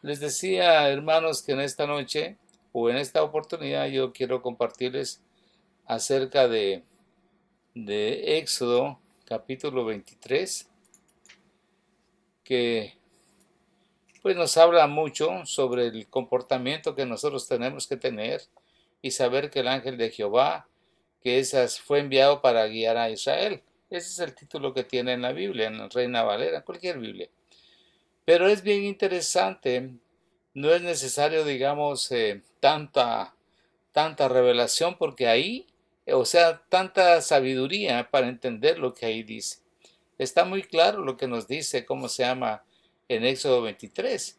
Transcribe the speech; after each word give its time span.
Les 0.00 0.20
decía, 0.20 0.88
hermanos, 0.88 1.42
que 1.42 1.52
en 1.52 1.60
esta 1.60 1.86
noche 1.86 2.36
o 2.72 2.88
en 2.88 2.96
esta 2.96 3.22
oportunidad 3.24 3.88
yo 3.88 4.12
quiero 4.12 4.42
compartirles 4.42 5.20
acerca 5.86 6.46
de, 6.46 6.84
de 7.74 8.38
Éxodo 8.38 9.00
capítulo 9.24 9.84
23, 9.84 10.68
que 12.44 12.94
pues 14.22 14.36
nos 14.36 14.56
habla 14.56 14.86
mucho 14.86 15.44
sobre 15.46 15.88
el 15.88 16.06
comportamiento 16.06 16.94
que 16.94 17.04
nosotros 17.04 17.48
tenemos 17.48 17.88
que 17.88 17.96
tener 17.96 18.42
y 19.02 19.10
saber 19.10 19.50
que 19.50 19.60
el 19.60 19.68
ángel 19.68 19.96
de 19.96 20.10
Jehová, 20.10 20.68
que 21.22 21.40
esas 21.40 21.80
fue 21.80 21.98
enviado 21.98 22.40
para 22.40 22.66
guiar 22.68 22.96
a 22.96 23.10
Israel. 23.10 23.62
Ese 23.90 24.08
es 24.10 24.18
el 24.20 24.34
título 24.34 24.74
que 24.74 24.84
tiene 24.84 25.12
en 25.14 25.22
la 25.22 25.32
Biblia, 25.32 25.66
en 25.66 25.90
Reina 25.90 26.22
Valera, 26.22 26.58
en 26.58 26.62
cualquier 26.62 26.98
Biblia. 26.98 27.28
Pero 28.28 28.46
es 28.46 28.62
bien 28.62 28.84
interesante, 28.84 29.90
no 30.52 30.70
es 30.74 30.82
necesario, 30.82 31.46
digamos, 31.46 32.12
eh, 32.12 32.42
tanta, 32.60 33.34
tanta 33.92 34.28
revelación, 34.28 34.98
porque 34.98 35.28
ahí, 35.28 35.66
o 36.06 36.26
sea, 36.26 36.60
tanta 36.68 37.22
sabiduría 37.22 38.10
para 38.10 38.28
entender 38.28 38.78
lo 38.78 38.92
que 38.92 39.06
ahí 39.06 39.22
dice. 39.22 39.60
Está 40.18 40.44
muy 40.44 40.62
claro 40.62 41.02
lo 41.02 41.16
que 41.16 41.26
nos 41.26 41.48
dice, 41.48 41.86
cómo 41.86 42.10
se 42.10 42.24
llama 42.24 42.64
en 43.08 43.24
Éxodo 43.24 43.62
23. 43.62 44.38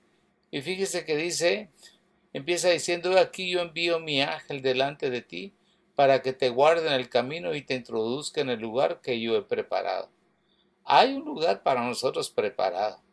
Y 0.51 0.61
fíjese 0.61 1.03
que 1.03 1.17
dice, 1.17 1.71
empieza 2.31 2.69
diciendo, 2.69 3.17
aquí 3.17 3.49
yo 3.49 3.61
envío 3.61 3.99
mi 3.99 4.21
ángel 4.21 4.61
delante 4.61 5.09
de 5.09 5.23
ti 5.23 5.55
para 5.95 6.21
que 6.21 6.33
te 6.33 6.49
guarde 6.49 6.85
en 6.85 6.93
el 6.93 7.09
camino 7.09 7.55
y 7.55 7.63
te 7.63 7.73
introduzca 7.73 8.41
en 8.41 8.51
el 8.51 8.59
lugar 8.59 9.01
que 9.01 9.19
yo 9.19 9.35
he 9.35 9.41
preparado. 9.41 10.11
Hay 10.85 11.15
un 11.15 11.25
lugar 11.25 11.63
para 11.63 11.83
nosotros 11.83 12.29
preparado. 12.29 13.08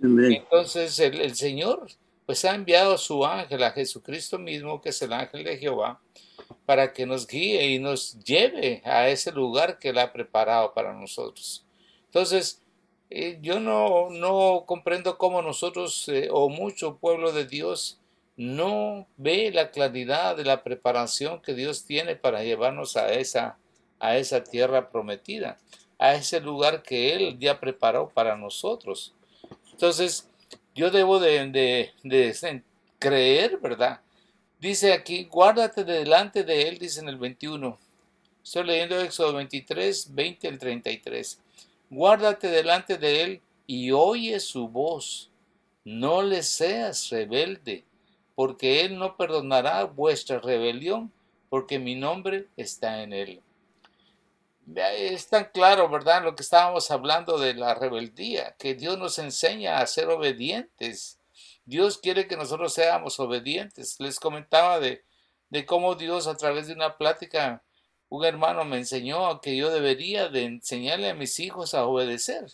Entonces 0.00 0.98
el, 0.98 1.34
Señor 1.34 1.88
pues 2.24 2.44
ha 2.44 2.54
enviado 2.54 2.94
a 2.94 2.98
su 2.98 3.24
ángel, 3.24 3.62
a 3.62 3.70
Jesucristo 3.70 4.38
mismo, 4.38 4.80
que 4.80 4.90
es 4.90 5.00
el 5.00 5.12
ángel 5.12 5.44
de 5.44 5.56
Jehová, 5.56 6.00
para 6.66 6.92
que 6.92 7.06
nos 7.06 7.26
guíe 7.26 7.68
y 7.68 7.78
nos 7.78 8.22
lleve 8.22 8.82
a 8.84 9.08
ese 9.08 9.32
lugar 9.32 9.78
que 9.78 9.88
Él 9.88 9.98
ha 9.98 10.12
preparado 10.12 10.74
para 10.74 10.92
nosotros. 10.92 11.64
Entonces, 12.04 12.60
eh, 13.10 13.38
yo 13.40 13.60
no, 13.60 14.10
no 14.10 14.64
comprendo 14.66 15.16
cómo 15.16 15.40
nosotros 15.40 16.08
eh, 16.08 16.28
o 16.30 16.50
mucho 16.50 16.98
pueblo 16.98 17.32
de 17.32 17.46
Dios 17.46 17.98
no 18.36 19.08
ve 19.16 19.50
la 19.50 19.70
claridad 19.70 20.36
de 20.36 20.44
la 20.44 20.62
preparación 20.62 21.40
que 21.40 21.54
Dios 21.54 21.84
tiene 21.84 22.14
para 22.14 22.44
llevarnos 22.44 22.96
a 22.96 23.12
esa, 23.12 23.58
a 23.98 24.16
esa 24.16 24.44
tierra 24.44 24.90
prometida, 24.90 25.58
a 25.98 26.14
ese 26.14 26.40
lugar 26.40 26.82
que 26.82 27.14
Él 27.14 27.38
ya 27.40 27.58
preparó 27.58 28.10
para 28.10 28.36
nosotros. 28.36 29.14
Entonces, 29.78 30.28
yo 30.74 30.90
debo 30.90 31.20
de, 31.20 31.92
creer, 32.98 33.58
¿verdad? 33.58 34.00
Dice 34.58 34.92
aquí, 34.92 35.28
guárdate 35.30 35.84
delante 35.84 36.42
de 36.42 36.62
él, 36.62 36.78
dice 36.78 36.98
en 36.98 37.08
el 37.08 37.16
21. 37.16 37.78
Estoy 38.42 38.64
leyendo 38.64 39.00
Éxodo 39.00 39.34
23, 39.34 40.12
20 40.16 40.48
al 40.48 40.58
33. 40.58 41.40
Guárdate 41.90 42.48
delante 42.48 42.98
de 42.98 43.22
él 43.22 43.40
y 43.68 43.92
oye 43.92 44.40
su 44.40 44.66
voz. 44.66 45.30
No 45.84 46.22
le 46.22 46.42
seas 46.42 47.08
rebelde, 47.10 47.84
porque 48.34 48.84
él 48.84 48.98
no 48.98 49.16
perdonará 49.16 49.84
vuestra 49.84 50.40
rebelión, 50.40 51.12
porque 51.50 51.78
mi 51.78 51.94
nombre 51.94 52.48
está 52.56 53.00
en 53.04 53.12
él 53.12 53.40
es 54.76 55.28
tan 55.28 55.46
claro, 55.52 55.88
¿verdad? 55.88 56.22
Lo 56.22 56.34
que 56.34 56.42
estábamos 56.42 56.90
hablando 56.90 57.38
de 57.38 57.54
la 57.54 57.74
rebeldía, 57.74 58.54
que 58.58 58.74
Dios 58.74 58.98
nos 58.98 59.18
enseña 59.18 59.78
a 59.78 59.86
ser 59.86 60.08
obedientes. 60.08 61.18
Dios 61.64 61.98
quiere 61.98 62.26
que 62.26 62.36
nosotros 62.36 62.72
seamos 62.74 63.18
obedientes. 63.20 63.98
Les 64.00 64.20
comentaba 64.20 64.78
de, 64.80 65.04
de 65.50 65.66
cómo 65.66 65.94
Dios 65.94 66.26
a 66.26 66.36
través 66.36 66.66
de 66.66 66.74
una 66.74 66.96
plática, 66.98 67.62
un 68.08 68.24
hermano 68.24 68.64
me 68.64 68.78
enseñó 68.78 69.40
que 69.40 69.56
yo 69.56 69.70
debería 69.70 70.28
de 70.28 70.44
enseñarle 70.44 71.10
a 71.10 71.14
mis 71.14 71.40
hijos 71.40 71.74
a 71.74 71.84
obedecer. 71.84 72.46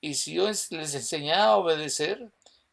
Y 0.00 0.14
si 0.14 0.34
yo 0.34 0.48
les 0.48 0.70
enseñaba 0.72 1.44
a 1.46 1.56
obedecer, 1.56 2.30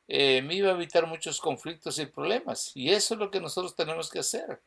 eh, 0.08 0.42
me 0.42 0.56
iba 0.56 0.70
a 0.70 0.74
evitar 0.74 1.08
muchos 1.08 1.40
conflictos 1.40 2.00
y 2.00 2.06
problemas. 2.08 2.72
Y 2.76 2.92
eso 2.92 3.14
es 3.14 3.20
lo 3.20 3.32
que 3.32 3.40
nosotros 3.40 3.76
tenemos 3.76 4.10
que 4.10 4.20
hacer 4.20 4.62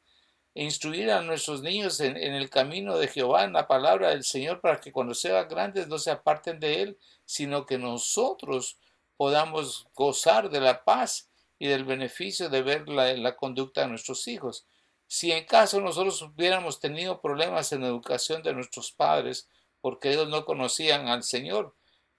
instruir 0.54 1.10
a 1.10 1.22
nuestros 1.22 1.62
niños 1.62 2.00
en, 2.00 2.16
el 2.16 2.50
camino 2.50 2.98
de 2.98 3.08
Jehová, 3.08 3.44
en 3.44 3.54
la 3.54 3.66
palabra 3.66 4.10
del 4.10 4.24
Señor, 4.24 4.60
para 4.60 4.80
que 4.80 4.92
cuando 4.92 5.14
sean 5.14 5.48
grandes 5.48 5.88
no 5.88 5.98
se 5.98 6.10
aparten 6.10 6.60
de 6.60 6.82
Él, 6.82 6.98
sino 7.24 7.64
que 7.64 7.78
nosotros 7.78 8.78
podamos 9.16 9.86
gozar 9.94 10.50
de 10.50 10.60
la 10.60 10.84
paz 10.84 11.30
y 11.58 11.68
del 11.68 11.84
beneficio 11.84 12.50
de 12.50 12.62
ver 12.62 12.88
la, 12.88 13.14
la 13.14 13.36
conducta 13.36 13.82
de 13.82 13.88
nuestros 13.88 14.28
hijos. 14.28 14.66
Si 15.06 15.30
en 15.30 15.44
caso 15.44 15.80
nosotros 15.80 16.20
hubiéramos 16.22 16.80
tenido 16.80 17.20
problemas 17.20 17.72
en 17.72 17.82
la 17.82 17.88
educación 17.88 18.42
de 18.42 18.54
nuestros 18.54 18.92
padres, 18.92 19.48
porque 19.80 20.10
ellos 20.10 20.28
no 20.28 20.44
conocían 20.44 21.08
al 21.08 21.22
Señor, 21.22 21.74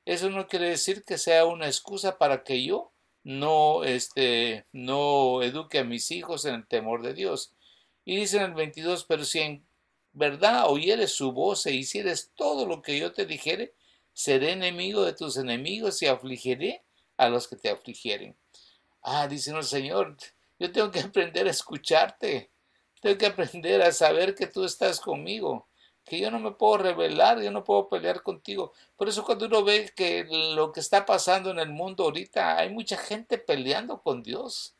eso 0.05 0.29
no 0.29 0.47
quiere 0.47 0.69
decir 0.69 1.03
que 1.03 1.17
sea 1.17 1.45
una 1.45 1.67
excusa 1.67 2.17
para 2.17 2.43
que 2.43 2.63
yo 2.63 2.91
no, 3.23 3.83
este, 3.83 4.65
no 4.73 5.41
eduque 5.41 5.79
a 5.79 5.83
mis 5.83 6.11
hijos 6.11 6.45
en 6.45 6.55
el 6.55 6.67
temor 6.67 7.01
de 7.01 7.13
Dios. 7.13 7.53
Y 8.05 8.17
dice 8.17 8.37
en 8.37 8.43
el 8.43 8.53
22, 8.53 9.05
pero 9.05 9.23
si 9.23 9.39
en 9.39 9.65
verdad 10.11 10.65
oyeres 10.67 11.11
su 11.11 11.31
voz 11.31 11.65
e 11.65 11.73
hicieres 11.73 12.31
todo 12.35 12.65
lo 12.65 12.81
que 12.81 12.97
yo 12.97 13.11
te 13.13 13.25
dijere, 13.25 13.73
seré 14.13 14.51
enemigo 14.51 15.03
de 15.03 15.13
tus 15.13 15.37
enemigos 15.37 16.01
y 16.01 16.07
afligiré 16.07 16.83
a 17.17 17.29
los 17.29 17.47
que 17.47 17.55
te 17.55 17.69
afligieren. 17.69 18.35
Ah, 19.01 19.27
dice 19.27 19.51
el 19.51 19.63
Señor, 19.63 20.15
yo 20.59 20.71
tengo 20.71 20.91
que 20.91 20.99
aprender 20.99 21.47
a 21.47 21.51
escucharte, 21.51 22.51
tengo 23.01 23.17
que 23.17 23.25
aprender 23.25 23.81
a 23.81 23.91
saber 23.91 24.35
que 24.35 24.47
tú 24.47 24.63
estás 24.63 24.99
conmigo, 24.99 25.67
que 26.05 26.19
yo 26.19 26.31
no 26.31 26.39
me 26.39 26.51
puedo 26.51 26.77
revelar, 26.77 27.41
yo 27.41 27.51
no 27.51 27.63
puedo 27.63 27.89
pelear 27.89 28.21
contigo. 28.21 28.73
Por 28.95 29.09
eso 29.09 29.23
cuando 29.23 29.45
uno 29.45 29.63
ve 29.63 29.91
que 29.95 30.25
lo 30.55 30.71
que 30.71 30.79
está 30.79 31.05
pasando 31.05 31.51
en 31.51 31.59
el 31.59 31.69
mundo 31.69 32.03
ahorita, 32.03 32.57
hay 32.57 32.69
mucha 32.69 32.97
gente 32.97 33.37
peleando 33.37 34.01
con 34.01 34.21
Dios. 34.21 34.75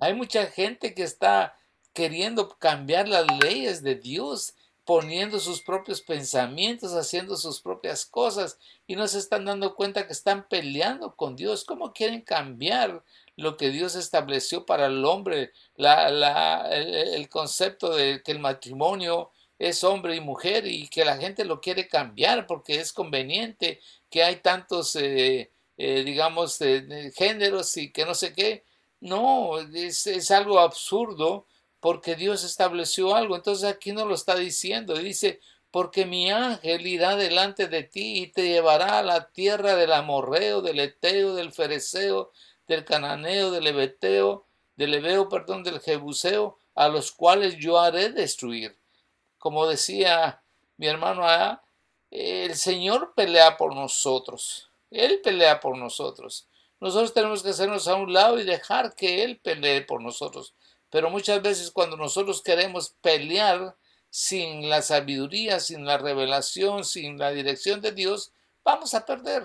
Hay 0.00 0.14
mucha 0.14 0.46
gente 0.46 0.94
que 0.94 1.02
está 1.02 1.56
queriendo 1.92 2.48
cambiar 2.58 3.08
las 3.08 3.26
leyes 3.42 3.82
de 3.82 3.96
Dios, 3.96 4.54
poniendo 4.84 5.38
sus 5.38 5.62
propios 5.62 6.00
pensamientos, 6.00 6.94
haciendo 6.94 7.36
sus 7.36 7.60
propias 7.60 8.04
cosas 8.04 8.58
y 8.86 8.96
no 8.96 9.06
se 9.06 9.18
están 9.18 9.44
dando 9.44 9.76
cuenta 9.76 10.06
que 10.06 10.12
están 10.12 10.48
peleando 10.48 11.14
con 11.14 11.36
Dios. 11.36 11.64
¿Cómo 11.64 11.92
quieren 11.92 12.22
cambiar 12.22 13.02
lo 13.36 13.56
que 13.56 13.70
Dios 13.70 13.94
estableció 13.94 14.66
para 14.66 14.86
el 14.86 15.04
hombre? 15.04 15.52
el, 15.76 17.28
concepto 17.28 17.94
de 17.94 18.22
que 18.22 18.32
el 18.32 18.40
matrimonio 18.40 19.30
es 19.58 19.84
hombre 19.84 20.16
y 20.16 20.20
mujer 20.20 20.66
y 20.66 20.88
que 20.88 21.04
la 21.04 21.18
gente 21.18 21.44
lo 21.44 21.60
quiere 21.60 21.86
cambiar 21.86 22.46
porque 22.46 22.80
es 22.80 22.92
conveniente 22.92 23.80
que 24.08 24.24
hay 24.24 24.36
tantos, 24.36 24.96
eh, 24.96 25.50
eh, 25.76 26.02
digamos, 26.02 26.58
géneros 27.14 27.76
y 27.76 27.92
que 27.92 28.04
no 28.04 28.14
sé 28.14 28.32
qué. 28.32 28.64
No, 29.00 29.58
es 29.58 30.30
algo 30.30 30.58
absurdo 30.58 31.46
porque 31.80 32.14
Dios 32.14 32.44
estableció 32.44 33.14
algo. 33.14 33.36
Entonces 33.36 33.68
aquí 33.68 33.92
no 33.92 34.04
lo 34.04 34.14
está 34.14 34.36
diciendo. 34.36 34.94
Dice, 34.94 35.40
porque 35.70 36.06
mi 36.06 36.30
ángel 36.30 36.86
irá 36.86 37.16
delante 37.16 37.68
de 37.68 37.82
ti 37.82 38.22
y 38.22 38.26
te 38.28 38.48
llevará 38.48 38.98
a 38.98 39.02
la 39.02 39.30
tierra 39.30 39.76
del 39.76 39.92
amorreo, 39.92 40.62
del 40.62 40.80
eteo, 40.80 41.34
del 41.34 41.52
fereceo, 41.52 42.32
del 42.66 42.84
cananeo, 42.84 43.50
del 43.50 43.66
ebeteo, 43.66 44.46
del 44.76 44.94
ebeo, 44.94 45.28
perdón, 45.28 45.62
del 45.62 45.80
jebuseo, 45.80 46.58
a 46.74 46.88
los 46.88 47.12
cuales 47.12 47.56
yo 47.56 47.78
haré 47.78 48.10
destruir. 48.10 48.78
Como 49.38 49.66
decía 49.66 50.42
mi 50.76 50.86
hermano 50.86 51.26
el 52.10 52.54
Señor 52.56 53.12
pelea 53.14 53.56
por 53.56 53.74
nosotros. 53.74 54.70
Él 54.90 55.20
pelea 55.22 55.60
por 55.60 55.76
nosotros. 55.76 56.48
Nosotros 56.80 57.12
tenemos 57.12 57.42
que 57.42 57.50
hacernos 57.50 57.86
a 57.86 57.94
un 57.94 58.12
lado 58.12 58.40
y 58.40 58.44
dejar 58.44 58.94
que 58.94 59.22
Él 59.22 59.38
pelee 59.38 59.82
por 59.82 60.02
nosotros. 60.02 60.54
Pero 60.90 61.08
muchas 61.10 61.40
veces 61.40 61.70
cuando 61.70 61.96
nosotros 61.96 62.42
queremos 62.42 62.94
pelear 63.00 63.76
sin 64.10 64.68
la 64.68 64.82
sabiduría, 64.82 65.60
sin 65.60 65.84
la 65.84 65.98
revelación, 65.98 66.84
sin 66.84 67.16
la 67.16 67.30
dirección 67.30 67.80
de 67.80 67.92
Dios, 67.92 68.32
vamos 68.64 68.94
a 68.94 69.06
perder. 69.06 69.44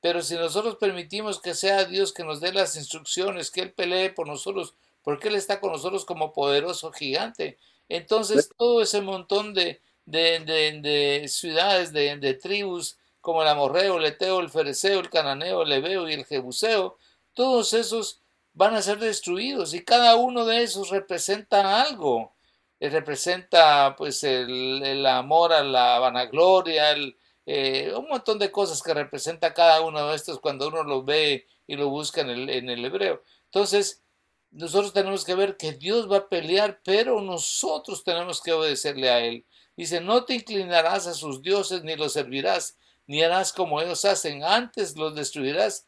Pero 0.00 0.22
si 0.22 0.34
nosotros 0.36 0.76
permitimos 0.76 1.40
que 1.40 1.54
sea 1.54 1.84
Dios 1.84 2.12
que 2.12 2.24
nos 2.24 2.40
dé 2.40 2.52
las 2.52 2.76
instrucciones, 2.76 3.50
que 3.50 3.60
Él 3.62 3.72
pelee 3.72 4.10
por 4.10 4.26
nosotros, 4.26 4.74
porque 5.02 5.28
Él 5.28 5.34
está 5.34 5.60
con 5.60 5.72
nosotros 5.72 6.04
como 6.04 6.32
poderoso 6.32 6.92
gigante, 6.92 7.58
entonces 7.88 8.50
todo 8.56 8.80
ese 8.80 9.00
montón 9.02 9.52
de, 9.52 9.80
de, 10.06 11.24
ciudades, 11.28 11.92
de, 11.92 12.34
tribus, 12.34 12.96
como 13.20 13.42
el 13.42 13.48
amorreo, 13.48 13.98
el 13.98 14.06
eteo, 14.06 14.40
el 14.40 14.48
fereceo, 14.48 15.00
el 15.00 15.10
cananeo, 15.10 15.62
el 15.62 15.72
ebeo 15.72 16.08
y 16.08 16.14
el 16.14 16.24
jebuseo, 16.24 16.96
todos 17.34 17.74
esos 17.74 18.20
van 18.60 18.74
a 18.74 18.82
ser 18.82 18.98
destruidos 18.98 19.72
y 19.72 19.82
cada 19.82 20.16
uno 20.16 20.44
de 20.44 20.62
esos 20.62 20.90
representa 20.90 21.80
algo. 21.80 22.34
Eh, 22.78 22.90
representa 22.90 23.96
pues 23.96 24.22
el, 24.22 25.06
amor 25.06 25.54
a 25.54 25.62
la 25.62 25.98
vanagloria, 25.98 26.90
el, 26.90 27.16
eh, 27.46 27.90
un 27.96 28.08
montón 28.08 28.38
de 28.38 28.50
cosas 28.50 28.82
que 28.82 28.92
representa 28.92 29.54
cada 29.54 29.80
uno 29.80 30.08
de 30.08 30.14
estos 30.14 30.40
cuando 30.40 30.68
uno 30.68 30.82
los 30.82 31.06
ve 31.06 31.46
y 31.66 31.74
lo 31.74 31.88
busca 31.88 32.20
en 32.20 32.28
el, 32.28 32.50
en 32.50 32.68
el 32.68 32.84
hebreo. 32.84 33.22
Entonces, 33.46 34.02
nosotros 34.50 34.92
tenemos 34.92 35.24
que 35.24 35.34
ver 35.34 35.56
que 35.56 35.72
Dios 35.72 36.10
va 36.12 36.18
a 36.18 36.28
pelear, 36.28 36.82
pero 36.84 37.22
nosotros 37.22 38.04
tenemos 38.04 38.42
que 38.42 38.52
obedecerle 38.52 39.08
a 39.08 39.20
Él. 39.20 39.46
Dice, 39.74 40.02
no 40.02 40.24
te 40.26 40.34
inclinarás 40.34 41.06
a 41.06 41.14
sus 41.14 41.40
dioses 41.40 41.82
ni 41.82 41.96
los 41.96 42.12
servirás, 42.12 42.76
ni 43.06 43.22
harás 43.22 43.54
como 43.54 43.80
ellos 43.80 44.04
hacen, 44.04 44.44
antes 44.44 44.98
los 44.98 45.14
destruirás 45.14 45.86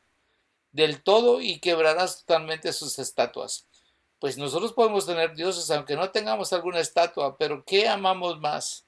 del 0.72 1.02
todo 1.02 1.40
y 1.40 1.60
quebrarás 1.60 2.20
totalmente 2.20 2.72
sus 2.72 2.98
estatuas. 2.98 3.66
Pues 4.18 4.38
nosotros 4.38 4.72
podemos 4.72 5.06
tener 5.06 5.34
dioses 5.34 5.70
aunque 5.70 5.96
no 5.96 6.10
tengamos 6.10 6.52
alguna 6.52 6.80
estatua, 6.80 7.36
pero 7.36 7.64
¿qué 7.64 7.88
amamos 7.88 8.40
más? 8.40 8.86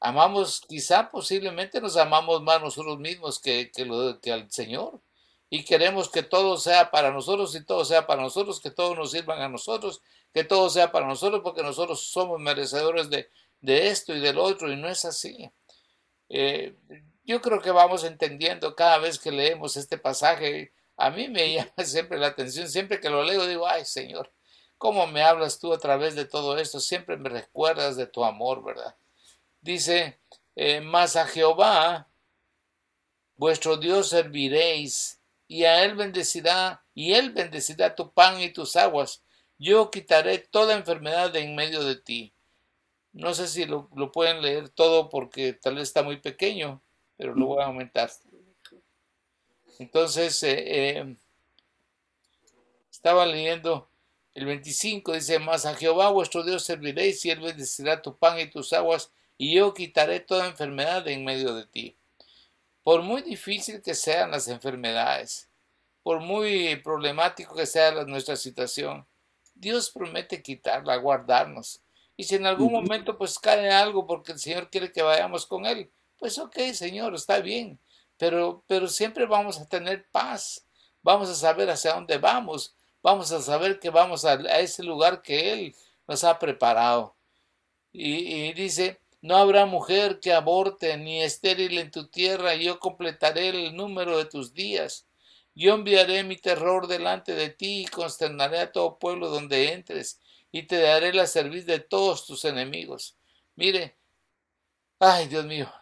Amamos, 0.00 0.62
quizá 0.66 1.10
posiblemente 1.10 1.80
nos 1.80 1.96
amamos 1.96 2.42
más 2.42 2.60
nosotros 2.62 2.98
mismos 2.98 3.38
que, 3.38 3.70
al 4.32 4.50
Señor. 4.50 5.00
Y 5.50 5.64
queremos 5.64 6.08
que 6.08 6.22
todo 6.22 6.56
sea 6.56 6.90
para 6.90 7.10
nosotros 7.10 7.54
y 7.54 7.64
todo 7.64 7.84
sea 7.84 8.06
para 8.06 8.22
nosotros, 8.22 8.60
que 8.60 8.70
todo 8.70 8.94
nos 8.94 9.10
sirvan 9.10 9.42
a 9.42 9.48
nosotros, 9.48 10.00
que 10.32 10.44
todo 10.44 10.70
sea 10.70 10.92
para 10.92 11.06
nosotros 11.06 11.42
porque 11.42 11.62
nosotros 11.62 12.00
somos 12.04 12.40
merecedores 12.40 13.10
de, 13.10 13.28
de 13.60 13.88
esto 13.88 14.14
y 14.14 14.20
del 14.20 14.38
otro 14.38 14.72
y 14.72 14.76
no 14.76 14.88
es 14.88 15.04
así. 15.04 15.50
Eh, 16.28 16.76
yo 17.24 17.40
creo 17.40 17.60
que 17.60 17.70
vamos 17.70 18.04
entendiendo 18.04 18.74
cada 18.74 18.98
vez 18.98 19.18
que 19.18 19.32
leemos 19.32 19.76
este 19.76 19.98
pasaje. 19.98 20.72
A 21.00 21.10
mí 21.10 21.28
me 21.28 21.54
llama 21.54 21.72
siempre 21.84 22.18
la 22.18 22.28
atención, 22.28 22.68
siempre 22.68 23.00
que 23.00 23.08
lo 23.08 23.24
leo 23.24 23.46
digo, 23.46 23.66
ay 23.66 23.84
Señor, 23.84 24.30
¿cómo 24.76 25.06
me 25.06 25.22
hablas 25.22 25.58
tú 25.58 25.72
a 25.72 25.78
través 25.78 26.14
de 26.14 26.26
todo 26.26 26.58
esto? 26.58 26.78
Siempre 26.78 27.16
me 27.16 27.30
recuerdas 27.30 27.96
de 27.96 28.06
tu 28.06 28.24
amor, 28.24 28.62
¿verdad? 28.62 28.94
Dice, 29.62 30.20
eh, 30.56 30.80
más 30.80 31.16
a 31.16 31.26
Jehová, 31.26 32.08
vuestro 33.36 33.76
Dios 33.78 34.10
serviréis, 34.10 35.20
y 35.48 35.64
a 35.64 35.84
él 35.84 35.96
bendecirá, 35.96 36.84
y 36.94 37.14
él 37.14 37.30
bendecirá 37.30 37.94
tu 37.94 38.12
pan 38.12 38.40
y 38.40 38.52
tus 38.52 38.76
aguas. 38.76 39.22
Yo 39.58 39.90
quitaré 39.90 40.38
toda 40.38 40.76
enfermedad 40.76 41.32
de 41.32 41.40
en 41.40 41.54
medio 41.54 41.82
de 41.82 41.96
ti. 41.96 42.34
No 43.12 43.34
sé 43.34 43.48
si 43.48 43.64
lo, 43.64 43.88
lo 43.96 44.12
pueden 44.12 44.42
leer 44.42 44.68
todo 44.68 45.08
porque 45.08 45.54
tal 45.54 45.76
vez 45.76 45.84
está 45.88 46.02
muy 46.02 46.18
pequeño 46.18 46.82
pero 47.20 47.34
lo 47.34 47.48
voy 47.48 47.62
a 47.62 47.66
aumentar. 47.66 48.10
Entonces, 49.80 50.42
eh, 50.42 50.98
eh, 50.98 51.16
estaba 52.90 53.24
leyendo 53.24 53.88
el 54.34 54.44
25, 54.44 55.14
dice, 55.14 55.38
más 55.38 55.64
a 55.64 55.74
Jehová 55.74 56.10
vuestro 56.10 56.44
Dios 56.44 56.64
serviréis 56.64 57.24
y 57.24 57.30
él 57.30 57.40
bendecirá 57.40 58.02
tu 58.02 58.14
pan 58.14 58.38
y 58.38 58.50
tus 58.50 58.74
aguas 58.74 59.10
y 59.38 59.54
yo 59.54 59.72
quitaré 59.72 60.20
toda 60.20 60.46
enfermedad 60.46 61.02
de 61.02 61.14
en 61.14 61.24
medio 61.24 61.54
de 61.54 61.64
ti. 61.64 61.96
Por 62.82 63.00
muy 63.00 63.22
difícil 63.22 63.80
que 63.80 63.94
sean 63.94 64.32
las 64.32 64.48
enfermedades, 64.48 65.48
por 66.02 66.20
muy 66.20 66.76
problemático 66.76 67.54
que 67.54 67.64
sea 67.64 68.04
nuestra 68.04 68.36
situación, 68.36 69.06
Dios 69.54 69.90
promete 69.90 70.42
quitarla, 70.42 70.96
guardarnos. 70.96 71.80
Y 72.18 72.24
si 72.24 72.34
en 72.34 72.44
algún 72.44 72.70
momento 72.70 73.16
pues 73.16 73.38
cae 73.38 73.70
algo 73.70 74.06
porque 74.06 74.32
el 74.32 74.38
Señor 74.38 74.68
quiere 74.68 74.92
que 74.92 75.00
vayamos 75.00 75.46
con 75.46 75.64
Él, 75.64 75.90
pues 76.18 76.38
ok, 76.38 76.58
Señor, 76.74 77.14
está 77.14 77.40
bien, 77.40 77.78
pero, 78.20 78.62
pero 78.66 78.86
siempre 78.86 79.24
vamos 79.24 79.58
a 79.58 79.66
tener 79.66 80.06
paz, 80.10 80.66
vamos 81.00 81.30
a 81.30 81.34
saber 81.34 81.70
hacia 81.70 81.94
dónde 81.94 82.18
vamos, 82.18 82.76
vamos 83.02 83.32
a 83.32 83.40
saber 83.40 83.80
que 83.80 83.88
vamos 83.88 84.26
a, 84.26 84.34
ese 84.60 84.82
lugar 84.82 85.22
que 85.22 85.54
Él 85.54 85.76
nos 86.06 86.22
ha 86.24 86.38
preparado. 86.38 87.16
Y, 87.92 88.52
dice, 88.52 89.00
no 89.22 89.36
habrá 89.38 89.64
mujer 89.64 90.20
que 90.20 90.34
aborte 90.34 90.98
ni 90.98 91.22
estéril 91.22 91.78
en 91.78 91.90
tu 91.90 92.08
tierra, 92.08 92.54
y 92.54 92.64
yo 92.64 92.78
completaré 92.78 93.48
el 93.48 93.74
número 93.74 94.18
de 94.18 94.26
tus 94.26 94.52
días. 94.52 95.06
Yo 95.54 95.72
enviaré 95.72 96.22
mi 96.22 96.36
terror 96.36 96.88
delante 96.88 97.34
de 97.34 97.48
ti 97.48 97.84
y 97.84 97.86
consternaré 97.86 98.60
a 98.60 98.70
todo 98.70 98.98
pueblo 98.98 99.30
donde 99.30 99.72
entres, 99.72 100.20
y 100.52 100.64
te 100.64 100.78
daré 100.78 101.14
la 101.14 101.26
serviz 101.26 101.64
de 101.64 101.80
todos 101.80 102.26
tus 102.26 102.44
enemigos. 102.44 103.16
Mire, 103.56 103.96
ay 104.98 105.26
Dios 105.26 105.46
mío, 105.46 105.72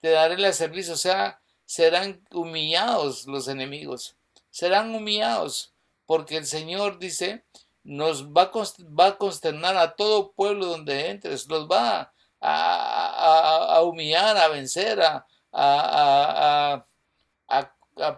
te 0.00 0.10
daré 0.10 0.34
el 0.34 0.54
servicio, 0.54 0.94
o 0.94 0.96
sea, 0.96 1.39
serán 1.70 2.26
humillados 2.32 3.28
los 3.28 3.46
enemigos, 3.46 4.16
serán 4.50 4.92
humillados, 4.92 5.72
porque 6.04 6.36
el 6.36 6.44
Señor 6.44 6.98
dice, 6.98 7.44
nos 7.84 8.26
va 8.26 8.50
a, 9.06 9.16
consternar 9.16 9.76
a 9.76 9.94
todo 9.94 10.32
pueblo 10.32 10.66
donde 10.66 11.10
entres, 11.10 11.46
los 11.46 11.68
va 11.68 12.12
a, 12.40 13.80
humillar, 13.84 14.36
a 14.36 14.48
vencer, 14.48 15.00
a, 15.00 15.24
a, 15.52 16.84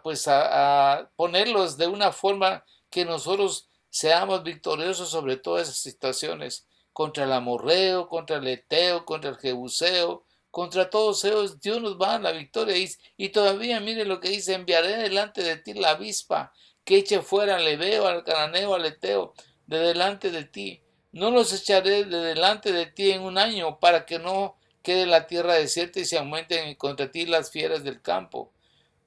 pues 0.03 0.27
a, 0.29 1.11
ponerlos 1.15 1.77
de 1.77 1.89
una 1.89 2.11
forma 2.11 2.65
que 2.89 3.05
nosotros 3.05 3.69
seamos 3.91 4.45
victoriosos 4.45 5.11
sobre 5.11 5.37
todas 5.37 5.69
esas 5.69 5.77
situaciones, 5.77 6.67
contra 6.95 7.25
el 7.25 7.33
amorreo, 7.33 8.09
contra 8.09 8.37
el 8.37 8.49
eteo, 8.49 9.05
contra 9.05 9.29
el 9.29 9.37
jebuseo, 9.37 10.25
contra 10.53 10.91
todos 10.91 11.25
ellos 11.25 11.61
Dios 11.61 11.81
nos 11.81 11.99
va 11.99 12.15
a 12.15 12.19
la 12.21 12.31
victoria. 12.31 12.77
Y, 13.17 13.31
todavía 13.31 13.81
mire 13.81 14.05
lo 14.05 14.21
que 14.21 14.29
dice, 14.29 14.55
enviaré 14.55 14.99
delante 14.99 15.43
de 15.43 15.57
ti 15.57 15.73
la 15.73 15.93
avispa, 15.93 16.53
que 16.85 16.99
eche 16.99 17.23
fuera 17.23 17.57
al 17.57 17.65
leveo, 17.65 18.07
al 18.07 18.23
cananeo, 18.23 18.75
al 18.75 18.85
eteo, 18.85 19.33
de 19.67 19.79
delante 19.79 20.31
de 20.31 20.45
ti. 20.45 20.83
No 21.11 21.31
los 21.31 21.53
echaré 21.53 22.05
de 22.05 22.19
delante 22.19 22.71
de 22.71 22.87
ti 22.87 23.11
en 23.13 23.23
un 23.23 23.39
año, 23.39 23.81
para 23.81 24.05
que 24.05 24.19
no 24.19 24.57
quede 24.83 25.07
la 25.07 25.27
tierra 25.27 25.55
desierta 25.55 26.01
y 26.01 26.05
se 26.05 26.19
aumenten 26.19 26.75
contra 26.75 27.11
ti 27.11 27.25
las 27.25 27.51
fieras 27.51 27.83
del 27.83 28.03
campo. 28.03 28.53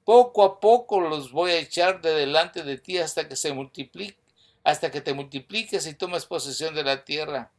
Poco 0.04 0.44
a 0.44 0.60
poco 0.60 1.00
los 1.00 1.32
voy 1.32 1.52
a 1.52 1.60
echar 1.60 2.02
de 2.02 2.14
delante 2.14 2.64
de 2.64 2.78
ti 2.80 2.98
hasta 2.98 3.28
que 3.28 3.36
se 3.36 3.54
multiplique, 3.54 4.18
hasta 4.64 4.90
que 4.90 5.02
te 5.02 5.14
multipliques 5.14 5.86
y 5.86 5.94
tomes 5.94 6.26
posesión 6.26 6.74
de 6.74 6.84
la 6.84 7.06
tierra 7.06 7.52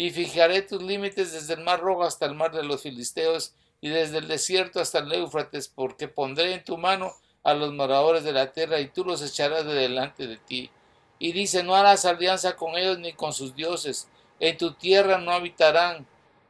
y 0.00 0.08
fijaré 0.12 0.62
tus 0.62 0.82
límites 0.82 1.32
desde 1.32 1.52
el 1.52 1.60
mar 1.60 1.80
rojo 1.80 2.04
hasta 2.04 2.24
el 2.24 2.34
mar 2.34 2.52
de 2.52 2.62
los 2.62 2.80
filisteos 2.80 3.52
y 3.82 3.90
desde 3.90 4.16
el 4.16 4.28
desierto 4.28 4.80
hasta 4.80 5.00
el 5.00 5.12
Éufrates, 5.12 5.68
porque 5.68 6.08
pondré 6.08 6.54
en 6.54 6.64
tu 6.64 6.78
mano 6.78 7.12
a 7.42 7.52
los 7.52 7.74
moradores 7.74 8.24
de 8.24 8.32
la 8.32 8.50
tierra 8.50 8.80
y 8.80 8.88
tú 8.88 9.04
los 9.04 9.20
echarás 9.20 9.66
de 9.66 9.74
delante 9.74 10.26
de 10.26 10.38
ti. 10.38 10.70
Y 11.18 11.32
dice, 11.32 11.62
no 11.62 11.74
harás 11.74 12.06
alianza 12.06 12.56
con 12.56 12.78
ellos 12.78 12.98
ni 12.98 13.12
con 13.12 13.34
sus 13.34 13.54
dioses, 13.54 14.08
en 14.38 14.56
tu 14.56 14.72
tierra 14.72 15.18
no 15.18 15.32
habitarán, 15.32 16.06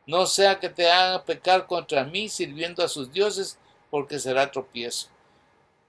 no 0.07 0.27
sea 0.27 0.61
que 0.61 0.69
te 0.69 0.89
hagan 0.89 1.25
pecar 1.25 1.67
contra 1.67 2.05
mí 2.05 2.29
sirviendo 2.29 2.85
a 2.85 2.89
sus 2.89 3.11
dioses, 3.11 3.59
porque 3.91 4.21
será 4.21 4.49
tropiezo. 4.53 5.09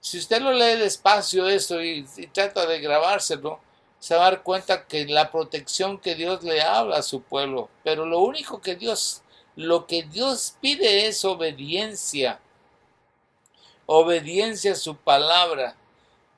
Si 0.00 0.18
usted 0.18 0.42
lo 0.42 0.52
lee 0.52 0.80
despacio 0.80 1.46
eso 1.46 1.80
y, 1.80 2.04
y 2.16 2.26
trata 2.26 2.66
de 2.66 2.80
grabárselo, 2.80 3.60
se 4.02 4.16
va 4.16 4.26
a 4.26 4.30
dar 4.32 4.42
cuenta 4.42 4.88
que 4.88 5.06
la 5.06 5.30
protección 5.30 5.96
que 5.96 6.16
Dios 6.16 6.42
le 6.42 6.60
habla 6.60 6.96
a 6.96 7.02
su 7.02 7.22
pueblo, 7.22 7.68
pero 7.84 8.04
lo 8.04 8.18
único 8.18 8.60
que 8.60 8.74
Dios, 8.74 9.22
lo 9.54 9.86
que 9.86 10.02
Dios 10.02 10.56
pide 10.60 11.06
es 11.06 11.24
obediencia, 11.24 12.40
obediencia 13.86 14.72
a 14.72 14.74
su 14.74 14.96
palabra, 14.96 15.76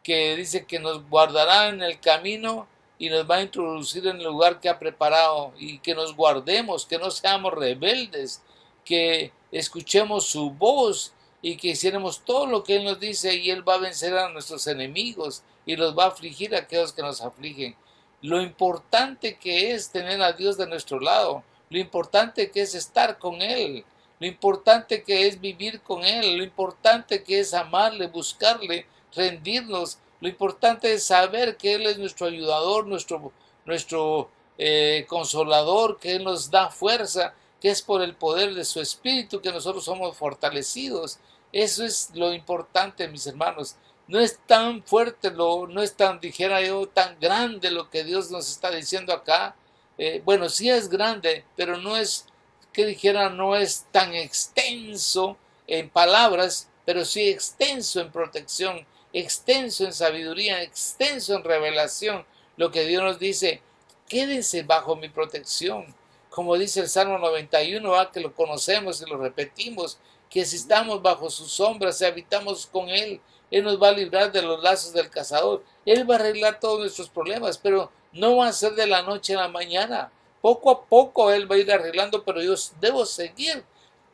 que 0.03 0.37
dice 0.37 0.67
que 0.67 0.79
nos 0.79 1.09
guardará 1.09 1.69
en 1.69 1.83
el 1.83 1.99
camino 2.01 2.69
y 2.99 3.09
nos 3.09 3.29
va 3.29 3.37
a 3.37 3.43
introducir 3.43 4.07
en 4.09 4.19
el 4.19 4.25
lugar 4.25 4.61
que 4.61 4.69
ha 4.69 4.79
preparado. 4.79 5.55
Y 5.57 5.79
que 5.79 5.95
nos 5.95 6.15
guardemos, 6.15 6.85
que 6.85 6.99
no 6.99 7.11
seamos 7.11 7.55
rebeldes, 7.55 8.43
que 8.85 9.33
escuchemos 9.51 10.27
su 10.27 10.51
voz 10.51 11.15
y 11.47 11.59
que 11.59 11.69
hiciéramos 11.69 12.23
todo 12.25 12.47
lo 12.47 12.65
que 12.65 12.77
Él 12.77 12.85
nos 12.85 12.99
dice 12.99 13.35
y 13.35 13.51
Él 13.51 13.69
va 13.69 13.75
a 13.75 13.79
vencer 13.79 14.17
a 14.17 14.31
nuestros 14.31 14.67
enemigos 14.67 15.43
y 15.67 15.77
los 15.77 15.95
va 15.97 16.05
a 16.05 16.09
afligir 16.09 16.55
a 16.55 16.61
aquellos 16.61 16.95
que 16.95 17.03
nos 17.03 17.21
afligen. 17.21 17.77
Lo 18.23 18.41
importante 18.41 19.37
que 19.37 19.73
es 19.73 19.91
tener 19.91 20.23
a 20.23 20.33
Dios 20.33 20.57
de 20.57 20.67
nuestro 20.67 21.01
lado, 21.01 21.45
lo 21.69 21.79
importante 21.79 22.51
que 22.51 22.63
es 22.63 22.75
estar 22.75 23.19
con 23.19 23.43
Él, 23.43 23.85
lo 24.21 24.27
importante 24.27 25.03
que 25.03 25.27
es 25.27 25.39
vivir 25.39 25.83
con 25.83 26.03
Él, 26.03 26.39
lo 26.39 26.45
importante 26.45 27.23
que 27.23 27.41
es 27.41 27.53
amarle, 27.53 28.07
buscarle, 28.07 28.87
rendirnos, 29.15 29.99
lo 30.23 30.29
importante 30.29 30.95
es 30.95 31.05
saber 31.05 31.59
que 31.59 31.75
Él 31.75 31.85
es 31.85 31.99
nuestro 31.99 32.29
ayudador, 32.29 32.87
nuestro, 32.87 33.33
nuestro 33.67 34.31
eh, 34.57 35.05
consolador, 35.09 35.99
que 35.99 36.17
Él 36.17 36.25
nos 36.25 36.51
da 36.51 36.71
fuerza, 36.71 37.35
que 37.61 37.69
es 37.69 37.83
por 37.83 38.01
el 38.01 38.15
poder 38.15 38.55
de 38.55 38.65
su 38.65 38.81
Espíritu 38.81 39.43
que 39.43 39.53
nosotros 39.53 39.85
somos 39.85 40.17
fortalecidos. 40.17 41.19
Eso 41.55 41.85
es 41.85 42.11
lo 42.15 42.35
importante, 42.35 43.09
mis 43.09 43.27
hermanos 43.27 43.77
no 44.07 44.21
es 44.21 44.39
tan 44.47 44.83
fuerte, 44.83 45.31
lo, 45.31 45.67
no 45.67 45.83
es 45.83 45.95
tan, 45.95 46.21
dijera 46.21 46.61
yo, 46.61 46.87
tan 46.87 47.19
grande 47.19 47.71
lo 47.71 47.89
que 47.89 48.05
Dios 48.05 48.31
nos 48.31 48.51
está 48.51 48.71
diciendo 48.71 49.13
acá. 49.13 49.57
Eh, 49.97 50.21
bueno, 50.25 50.49
sí 50.49 50.69
es 50.69 50.89
grande, 50.89 51.45
pero 51.57 51.79
no 51.79 51.97
es, 51.97 52.27
que 52.73 52.85
dijera, 52.85 53.31
no 53.31 53.57
es 53.57 53.87
tan 53.93 54.15
extenso 54.15 55.39
en 55.67 55.89
palabras, 55.89 56.69
pero 56.85 57.05
sí 57.05 57.29
extenso 57.29 58.01
en 58.01 58.11
protección, 58.11 58.87
extenso 59.13 59.85
en 59.87 59.93
sabiduría, 59.93 60.63
extenso 60.63 61.37
en 61.37 61.45
revelación. 61.45 62.27
Lo 62.57 62.71
que 62.71 62.85
Dios 62.85 63.03
nos 63.03 63.19
dice, 63.19 63.63
quédense 64.09 64.65
bajo 64.65 64.97
mi 64.97 65.09
protección. 65.09 65.95
Como 66.29 66.59
dice 66.59 66.81
el 66.81 66.89
Salmo 66.89 67.19
91, 67.19 68.11
que 68.13 68.21
lo 68.21 68.35
conocemos 68.35 69.01
y 69.01 69.09
lo 69.09 69.17
repetimos, 69.17 69.99
que 70.35 70.45
si 70.45 70.57
estamos 70.57 71.01
bajo 71.01 71.31
su 71.31 71.47
sombra, 71.47 71.93
si 71.93 72.05
habitamos 72.05 72.67
con 72.67 72.89
Él, 72.89 73.21
Él 73.53 73.63
nos 73.63 73.81
va 73.81 73.91
a 73.91 73.93
librar 73.93 74.33
de 74.33 74.43
los 74.43 74.61
lazos 74.61 74.93
del 74.93 75.09
cazador. 75.09 75.63
Él 75.87 76.11
va 76.11 76.17
a 76.17 76.19
arreglar 76.19 76.59
todos 76.59 76.81
nuestros 76.81 77.09
problemas, 77.09 77.57
pero 77.57 77.93
no 78.13 78.39
va 78.39 78.49
a 78.49 78.53
ser 78.53 78.73
de 78.73 78.89
la 78.89 79.03
noche 79.03 79.37
a 79.37 79.43
la 79.43 79.49
mañana. 79.49 80.11
Poco 80.41 80.73
a 80.73 80.87
poco 80.87 81.31
Él 81.31 81.49
va 81.49 81.55
a 81.55 81.59
ir 81.59 81.71
arreglando, 81.71 82.25
pero 82.25 82.43
yo 82.43 82.57
debo 82.81 83.07
seguir 83.07 83.63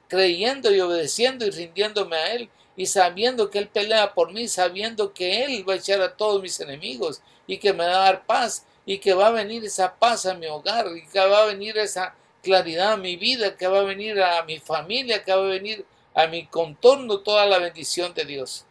creyendo 0.08 0.70
y 0.70 0.80
obedeciendo 0.80 1.46
y 1.46 1.50
rindiéndome 1.52 2.16
a 2.16 2.34
Él 2.34 2.50
y 2.76 2.84
sabiendo 2.84 3.48
que 3.48 3.56
Él 3.56 3.68
pelea 3.68 4.12
por 4.12 4.30
mí, 4.30 4.46
sabiendo 4.46 5.14
que 5.14 5.42
Él 5.44 5.66
va 5.66 5.72
a 5.72 5.76
echar 5.76 6.02
a 6.02 6.14
todos 6.18 6.42
mis 6.42 6.60
enemigos 6.60 7.22
y 7.46 7.56
que 7.56 7.72
me 7.72 7.86
va 7.86 7.92
a 7.92 8.04
dar 8.04 8.26
paz 8.26 8.66
y 8.84 8.98
que 8.98 9.14
va 9.14 9.28
a 9.28 9.30
venir 9.30 9.64
esa 9.64 9.94
paz 9.94 10.26
a 10.26 10.34
mi 10.34 10.44
hogar 10.48 10.86
y 10.94 11.06
que 11.06 11.18
va 11.18 11.44
a 11.44 11.46
venir 11.46 11.78
esa 11.78 12.14
claridad 12.42 12.92
a 12.92 12.96
mi 12.98 13.16
vida, 13.16 13.56
que 13.56 13.66
va 13.66 13.78
a 13.78 13.84
venir 13.84 14.20
a 14.22 14.42
mi 14.44 14.58
familia, 14.58 15.24
que 15.24 15.32
va 15.32 15.44
a 15.44 15.48
venir 15.48 15.86
a 16.14 16.26
mi 16.26 16.46
contorno 16.46 17.20
toda 17.20 17.46
la 17.46 17.58
bendición 17.58 18.14
de 18.14 18.24
Dios. 18.24 18.64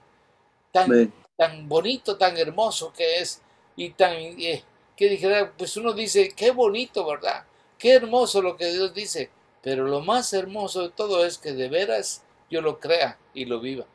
Tan, 0.71 1.11
tan 1.35 1.67
bonito, 1.67 2.17
tan 2.17 2.37
hermoso 2.37 2.93
que 2.93 3.19
es 3.19 3.41
y 3.75 3.91
tan 3.91 4.13
eh, 4.13 4.63
que 4.95 5.09
dijera, 5.09 5.51
pues 5.57 5.77
uno 5.77 5.93
dice, 5.93 6.33
qué 6.35 6.51
bonito, 6.51 7.05
¿verdad? 7.05 7.45
Qué 7.77 7.93
hermoso 7.93 8.41
lo 8.41 8.57
que 8.57 8.71
Dios 8.71 8.93
dice, 8.93 9.29
pero 9.61 9.85
lo 9.85 10.01
más 10.01 10.33
hermoso 10.33 10.83
de 10.83 10.89
todo 10.89 11.25
es 11.25 11.37
que 11.37 11.53
de 11.53 11.69
veras 11.69 12.23
yo 12.49 12.61
lo 12.61 12.79
crea 12.79 13.17
y 13.33 13.45
lo 13.45 13.59
viva 13.59 13.85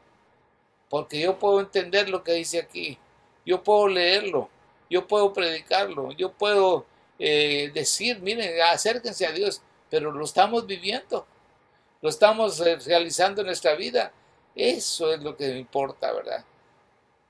porque 0.95 1.19
yo 1.19 1.41
puedo 1.41 1.59
entender 1.59 2.09
lo 2.09 2.23
que 2.23 2.35
dice 2.35 2.61
aquí, 2.61 2.97
yo 3.45 3.65
puedo 3.65 3.89
leerlo, 3.89 4.49
yo 4.89 5.09
puedo 5.09 5.33
predicarlo, 5.33 6.13
yo 6.13 6.31
puedo 6.31 6.87
eh, 7.19 7.73
decir, 7.75 8.21
miren, 8.21 8.63
acérquense 8.63 9.27
a 9.27 9.33
Dios, 9.33 9.61
pero 9.91 10.13
lo 10.13 10.25
estamos 10.25 10.69
viviendo, 10.69 11.27
lo 12.05 12.11
estamos 12.11 12.61
eh, 12.61 12.77
realizando 12.85 13.41
en 13.41 13.47
nuestra 13.47 13.75
vida. 13.75 14.13
Eso 14.55 15.11
es 15.11 15.23
lo 15.23 15.35
que 15.35 15.57
importa, 15.57 16.13
¿verdad? 16.13 16.45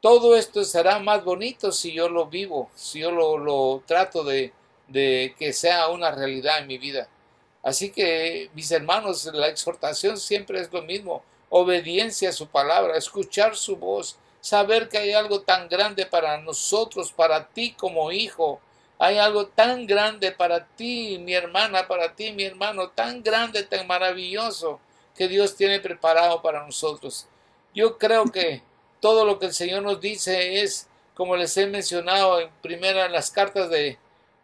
Todo 0.00 0.34
esto 0.34 0.64
será 0.64 0.98
más 0.98 1.22
bonito 1.22 1.70
si 1.70 1.92
yo 1.92 2.08
lo 2.08 2.26
vivo, 2.26 2.68
si 2.74 2.98
yo 2.98 3.12
lo, 3.12 3.84
trato 3.86 4.24
de 4.24 4.52
que 5.38 5.52
sea 5.52 5.86
una 5.90 6.10
realidad 6.10 6.58
en 6.58 6.66
mi 6.66 6.78
vida. 6.78 7.08
Así 7.62 7.92
que, 7.92 8.50
mis 8.52 8.68
hermanos, 8.72 9.24
la 9.32 9.46
exhortación 9.46 10.18
siempre 10.18 10.60
es 10.60 10.72
lo 10.72 10.82
mismo 10.82 11.22
obediencia 11.50 12.30
a 12.30 12.32
su 12.32 12.48
palabra, 12.48 12.98
escuchar 12.98 13.54
su 13.54 13.76
voz, 13.76 14.16
saber 14.40 14.88
que 14.88 14.98
hay 14.98 15.12
algo 15.12 15.42
tan 15.42 15.68
grande 15.68 16.04
para 16.04 16.36
nosotros, 16.38 17.12
para 17.12 17.46
ti 17.46 17.74
como 17.78 18.10
hijo. 18.10 18.60
Hay 19.04 19.18
algo 19.18 19.48
tan 19.48 19.86
grande 19.86 20.32
para 20.32 20.64
ti, 20.64 21.18
mi 21.18 21.34
hermana, 21.34 21.86
para 21.86 22.14
ti, 22.14 22.32
mi 22.32 22.44
hermano, 22.44 22.88
tan 22.88 23.22
grande, 23.22 23.62
tan 23.62 23.86
maravilloso 23.86 24.80
que 25.14 25.28
Dios 25.28 25.56
tiene 25.56 25.78
preparado 25.78 26.40
para 26.40 26.64
nosotros. 26.64 27.26
Yo 27.74 27.98
creo 27.98 28.24
que 28.32 28.62
todo 29.00 29.26
lo 29.26 29.38
que 29.38 29.44
el 29.44 29.52
Señor 29.52 29.82
nos 29.82 30.00
dice 30.00 30.62
es, 30.62 30.88
como 31.12 31.36
les 31.36 31.54
he 31.58 31.66
mencionado 31.66 32.40
en 32.40 32.48
primera 32.62 33.06
las 33.10 33.30
cartas 33.30 33.68
de, 33.68 33.98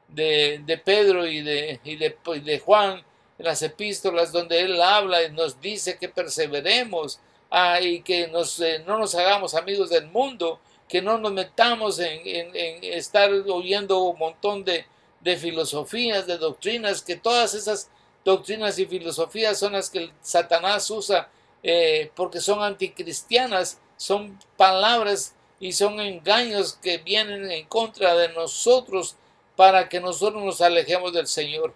de, 0.08 0.82
Pedro 0.84 1.26
y 1.26 1.40
de, 1.40 1.80
y 1.82 1.96
de, 1.96 2.18
y 2.34 2.40
de 2.40 2.58
Juan, 2.58 3.02
en 3.38 3.44
las 3.46 3.62
epístolas 3.62 4.30
donde 4.30 4.60
Él 4.60 4.78
habla 4.82 5.22
y 5.22 5.32
nos 5.32 5.58
dice 5.62 5.96
que 5.96 6.10
perseveremos 6.10 7.18
ah, 7.50 7.80
y 7.80 8.02
que 8.02 8.28
nos, 8.28 8.60
eh, 8.60 8.84
no 8.86 8.98
nos 8.98 9.14
hagamos 9.14 9.54
amigos 9.54 9.88
del 9.88 10.08
mundo, 10.08 10.60
que 10.90 11.00
no 11.00 11.18
nos 11.18 11.32
metamos 11.32 12.00
en, 12.00 12.20
estar 12.82 13.30
oyendo 13.30 14.02
un 14.02 14.18
montón 14.18 14.64
de, 14.64 14.84
filosofías, 15.36 16.26
de 16.26 16.36
doctrinas, 16.36 17.00
que 17.00 17.14
todas 17.14 17.54
esas 17.54 17.88
doctrinas 18.24 18.76
y 18.78 18.86
filosofías 18.86 19.56
son 19.56 19.74
las 19.74 19.88
que 19.88 20.10
Satanás 20.20 20.90
usa 20.90 21.30
eh, 21.62 22.10
porque 22.16 22.40
son 22.40 22.62
anticristianas, 22.62 23.78
son 23.96 24.36
palabras 24.56 25.34
y 25.60 25.72
son 25.72 26.00
engaños 26.00 26.72
que 26.82 26.98
vienen 26.98 27.48
en 27.52 27.66
contra 27.66 28.16
de 28.16 28.30
nosotros 28.30 29.14
para 29.54 29.88
que 29.88 30.00
nosotros 30.00 30.42
nos 30.42 30.60
alejemos 30.60 31.12
del 31.12 31.28
Señor. 31.28 31.72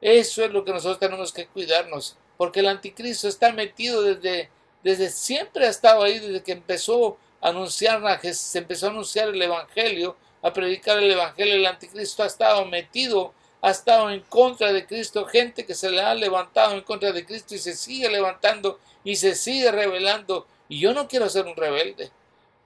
Eso 0.00 0.42
es 0.42 0.50
lo 0.50 0.64
que 0.64 0.72
nosotros 0.72 0.98
tenemos 0.98 1.30
que 1.30 1.46
cuidarnos, 1.46 2.16
porque 2.38 2.60
el 2.60 2.68
anticristo 2.68 3.28
está 3.28 3.52
metido 3.52 4.00
desde, 4.00 4.48
desde 4.82 5.10
siempre 5.10 5.66
ha 5.66 5.70
estado 5.70 6.02
ahí, 6.02 6.18
desde 6.18 6.42
que 6.42 6.52
empezó 6.52 7.18
anunciar, 7.48 8.20
se 8.34 8.58
empezó 8.58 8.86
a 8.86 8.90
anunciar 8.90 9.28
el 9.28 9.40
Evangelio, 9.40 10.16
a 10.42 10.52
predicar 10.52 10.98
el 10.98 11.10
Evangelio, 11.10 11.54
el 11.54 11.66
anticristo 11.66 12.22
ha 12.22 12.26
estado 12.26 12.64
metido, 12.64 13.32
ha 13.62 13.70
estado 13.70 14.10
en 14.10 14.20
contra 14.20 14.72
de 14.72 14.86
Cristo, 14.86 15.24
gente 15.26 15.64
que 15.64 15.74
se 15.74 15.90
le 15.90 16.00
ha 16.00 16.14
levantado 16.14 16.74
en 16.74 16.82
contra 16.82 17.12
de 17.12 17.24
Cristo 17.24 17.54
y 17.54 17.58
se 17.58 17.74
sigue 17.74 18.08
levantando 18.10 18.78
y 19.02 19.16
se 19.16 19.34
sigue 19.34 19.70
rebelando. 19.72 20.46
Y 20.68 20.80
yo 20.80 20.92
no 20.92 21.08
quiero 21.08 21.28
ser 21.28 21.46
un 21.46 21.56
rebelde, 21.56 22.10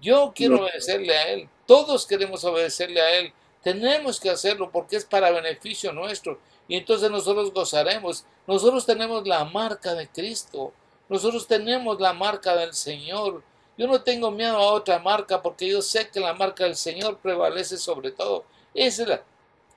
yo 0.00 0.32
quiero 0.34 0.62
obedecerle 0.62 1.16
a 1.16 1.28
Él, 1.28 1.48
todos 1.66 2.06
queremos 2.06 2.44
obedecerle 2.44 3.00
a 3.00 3.18
Él, 3.18 3.32
tenemos 3.62 4.18
que 4.18 4.30
hacerlo 4.30 4.70
porque 4.70 4.96
es 4.96 5.04
para 5.04 5.30
beneficio 5.30 5.92
nuestro 5.92 6.38
y 6.70 6.76
entonces 6.76 7.10
nosotros 7.10 7.52
gozaremos. 7.52 8.24
Nosotros 8.46 8.86
tenemos 8.86 9.26
la 9.26 9.44
marca 9.44 9.92
de 9.94 10.08
Cristo. 10.08 10.72
Nosotros 11.08 11.48
tenemos 11.48 12.00
la 12.00 12.12
marca 12.12 12.54
del 12.54 12.74
Señor. 12.74 13.42
Yo 13.80 13.86
no 13.86 14.02
tengo 14.02 14.30
miedo 14.30 14.58
a 14.58 14.74
otra 14.74 14.98
marca 14.98 15.40
porque 15.40 15.66
yo 15.66 15.80
sé 15.80 16.10
que 16.10 16.20
la 16.20 16.34
marca 16.34 16.64
del 16.64 16.76
Señor 16.76 17.16
prevalece 17.16 17.78
sobre 17.78 18.10
todo. 18.10 18.44
Esa 18.74 19.02
es 19.04 19.20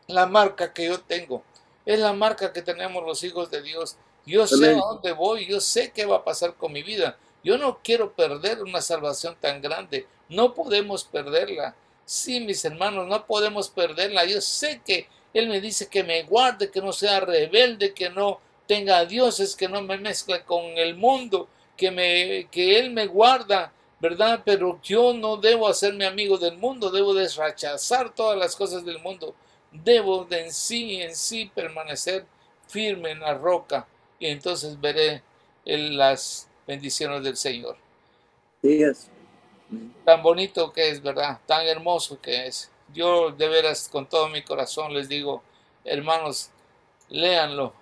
la, 0.07 0.25
marca 0.25 0.73
que 0.73 0.87
yo 0.87 0.99
tengo. 0.99 1.41
Es 1.85 1.99
la 1.99 2.11
marca 2.11 2.51
que 2.51 2.61
tenemos 2.61 3.01
los 3.05 3.23
hijos 3.23 3.49
de 3.49 3.61
Dios. 3.61 3.95
Yo 4.25 4.45
sé 4.45 4.71
a 4.71 4.75
dónde 4.75 5.13
voy, 5.13 5.45
yo 5.45 5.61
sé 5.61 5.93
qué 5.93 6.05
va 6.05 6.17
a 6.17 6.23
pasar 6.25 6.55
con 6.55 6.73
mi 6.73 6.83
vida. 6.83 7.17
Yo 7.45 7.57
no 7.57 7.79
quiero 7.81 8.11
perder 8.11 8.61
una 8.61 8.81
salvación 8.81 9.37
tan 9.39 9.61
grande. 9.61 10.05
No 10.27 10.53
podemos 10.53 11.05
perderla. 11.05 11.73
Sí, 12.03 12.41
mis 12.41 12.65
hermanos, 12.65 13.07
no 13.07 13.25
podemos 13.25 13.69
perderla. 13.69 14.25
Yo 14.25 14.41
sé 14.41 14.81
que 14.85 15.07
él 15.33 15.47
me 15.47 15.61
dice 15.61 15.87
que 15.87 16.03
me 16.03 16.23
guarde, 16.23 16.69
que 16.69 16.81
no 16.81 16.91
sea 16.91 17.21
rebelde, 17.21 17.93
que 17.93 18.09
no 18.09 18.41
tenga 18.67 19.05
dioses, 19.05 19.55
que 19.55 19.69
no 19.69 19.81
me 19.81 19.97
mezcle 19.97 20.43
con 20.43 20.61
el 20.77 20.97
mundo, 20.97 21.47
que, 21.77 21.89
me, 21.89 22.49
que 22.51 22.77
Él 22.77 22.91
me 22.91 23.07
guarda, 23.07 23.71
¿verdad? 24.03 24.41
Pero 24.43 24.81
yo 24.83 25.13
no 25.13 25.37
debo 25.37 25.65
hacerme 25.65 26.05
amigo 26.05 26.37
del 26.37 26.57
mundo, 26.57 26.91
debo 26.91 27.13
de 27.13 27.25
rechazar 27.25 28.13
todas 28.13 28.37
las 28.37 28.53
cosas 28.53 28.83
del 28.83 28.99
mundo, 28.99 29.33
debo 29.71 30.25
de 30.25 30.41
en 30.41 30.51
sí, 30.51 31.01
en 31.01 31.15
sí 31.15 31.49
permanecer 31.55 32.25
firme 32.67 33.11
en 33.11 33.21
la 33.21 33.33
roca 33.33 33.87
y 34.19 34.27
entonces 34.27 34.77
veré 34.81 35.23
las 35.63 36.49
bendiciones 36.67 37.23
del 37.23 37.37
Señor. 37.37 37.77
Tan 40.03 40.21
bonito 40.21 40.73
que 40.73 40.89
es, 40.89 41.01
¿verdad? 41.01 41.39
Tan 41.45 41.65
hermoso 41.65 42.19
que 42.19 42.47
es. 42.47 42.69
Yo 42.93 43.31
de 43.31 43.47
veras 43.47 43.87
con 43.87 44.05
todo 44.09 44.27
mi 44.27 44.41
corazón 44.43 44.93
les 44.93 45.07
digo, 45.07 45.43
hermanos, 45.85 46.49
léanlo, 47.07 47.73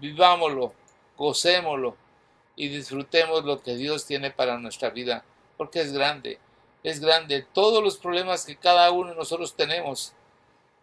vivámoslo, 0.00 0.74
gocémoslo 1.16 1.96
y 2.56 2.68
disfrutemos 2.68 3.46
lo 3.46 3.62
que 3.62 3.74
Dios 3.74 4.04
tiene 4.04 4.30
para 4.30 4.58
nuestra 4.58 4.90
vida, 4.90 5.24
porque 5.62 5.80
es 5.80 5.92
grande, 5.92 6.40
es 6.82 6.98
grande. 6.98 7.46
Todos 7.52 7.84
los 7.84 7.96
problemas 7.96 8.44
que 8.44 8.56
cada 8.56 8.90
uno 8.90 9.10
de 9.10 9.16
nosotros 9.16 9.54
tenemos, 9.54 10.12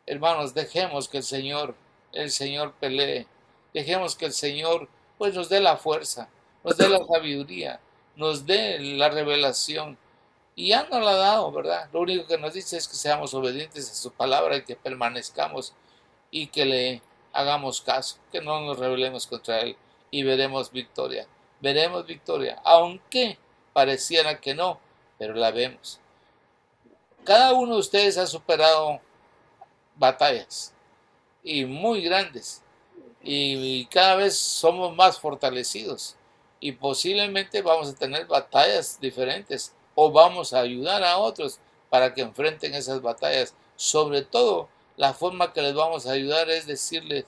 hermanos, 0.05 0.53
dejemos 0.53 1.09
que 1.09 1.17
el 1.17 1.23
Señor, 1.23 1.75
el 2.13 2.31
Señor 2.31 2.75
pelee, 2.79 3.27
dejemos 3.73 4.15
que 4.15 4.27
el 4.27 4.31
Señor 4.31 4.87
pues 5.17 5.35
nos 5.35 5.49
dé 5.49 5.59
la 5.59 5.75
fuerza, 5.75 6.29
nos 6.63 6.77
dé 6.77 6.87
la 6.87 7.05
sabiduría, 7.05 7.81
nos 8.15 8.45
dé 8.45 8.79
la 8.79 9.09
revelación 9.09 9.97
y 10.55 10.69
ya 10.69 10.87
no 10.89 11.01
la 11.01 11.11
ha 11.11 11.15
dado, 11.15 11.51
¿verdad? 11.51 11.89
Lo 11.91 11.99
único 11.99 12.25
que 12.25 12.37
nos 12.37 12.53
dice 12.53 12.77
es 12.77 12.87
que 12.87 12.95
seamos 12.95 13.33
obedientes 13.33 13.91
a 13.91 13.95
su 13.95 14.13
palabra 14.13 14.55
y 14.55 14.63
que 14.63 14.77
permanezcamos 14.77 15.73
y 16.31 16.47
que 16.47 16.63
le 16.63 17.01
hagamos 17.33 17.81
caso, 17.81 18.15
que 18.31 18.39
no 18.39 18.61
nos 18.61 18.79
rebelemos 18.79 19.27
contra 19.27 19.59
él 19.59 19.75
y 20.09 20.23
veremos 20.23 20.71
victoria. 20.71 21.27
Veremos 21.59 22.05
victoria, 22.05 22.61
aunque 22.63 23.37
pareciera 23.73 24.39
que 24.39 24.53
no, 24.53 24.79
pero 25.17 25.33
la 25.33 25.51
vemos. 25.51 25.99
Cada 27.23 27.53
uno 27.53 27.75
de 27.75 27.79
ustedes 27.79 28.17
ha 28.17 28.27
superado 28.27 28.99
batallas 29.95 30.73
y 31.43 31.65
muy 31.65 32.01
grandes 32.01 32.61
y 33.21 33.85
cada 33.87 34.15
vez 34.15 34.37
somos 34.37 34.95
más 34.95 35.19
fortalecidos 35.19 36.15
y 36.59 36.71
posiblemente 36.73 37.61
vamos 37.61 37.89
a 37.89 37.95
tener 37.95 38.25
batallas 38.27 38.99
diferentes 38.99 39.73
o 39.95 40.11
vamos 40.11 40.53
a 40.53 40.59
ayudar 40.59 41.03
a 41.03 41.17
otros 41.17 41.59
para 41.89 42.13
que 42.13 42.21
enfrenten 42.21 42.73
esas 42.73 43.01
batallas. 43.01 43.53
Sobre 43.75 44.21
todo, 44.21 44.69
la 44.97 45.13
forma 45.13 45.53
que 45.53 45.61
les 45.61 45.73
vamos 45.73 46.05
a 46.05 46.11
ayudar 46.11 46.49
es 46.49 46.67
decirles, 46.67 47.25